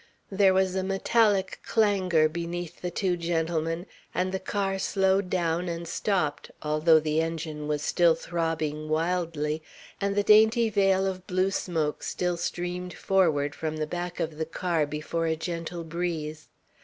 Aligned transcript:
There 0.31 0.51
was 0.55 0.73
a 0.73 0.83
metallic 0.83 1.59
clangour 1.63 2.27
beneath 2.27 2.81
the 2.81 2.89
two 2.89 3.15
gentlemen, 3.15 3.85
and 4.15 4.31
the 4.31 4.39
car 4.39 4.79
slowed 4.79 5.29
down 5.29 5.69
and 5.69 5.87
stopped 5.87 6.49
although 6.63 6.99
the 6.99 7.21
engine 7.21 7.67
was 7.67 7.83
still 7.83 8.15
throbbing 8.15 8.89
wildly, 8.89 9.61
and 10.01 10.15
the 10.15 10.23
dainty 10.23 10.71
veil 10.71 11.05
of 11.05 11.27
blue 11.27 11.51
smoke 11.51 12.01
still 12.01 12.35
streamed 12.37 12.95
forward 12.95 13.53
from 13.53 13.77
the 13.77 13.85
back 13.85 14.19
of 14.19 14.39
the 14.39 14.45
car 14.47 14.87
before 14.87 15.27
a 15.27 15.35
gentle 15.35 15.83
breeze. 15.83 16.47